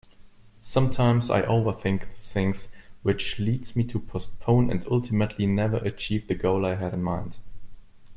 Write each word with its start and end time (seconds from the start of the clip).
Sometimes 0.63 1.29
I 1.29 1.43
overthink 1.43 2.05
things 2.17 2.69
which 3.03 3.37
leads 3.37 3.75
me 3.75 3.83
to 3.83 3.99
postpone 3.99 4.71
and 4.71 4.83
ultimately 4.89 5.45
never 5.45 5.77
achieve 5.77 6.25
the 6.27 6.33
goal 6.33 6.65
I 6.65 6.73
had 6.73 6.95
in 6.95 7.03
mind. 7.03 7.37